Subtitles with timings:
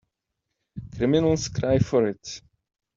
[0.95, 2.41] Criminals cry for it.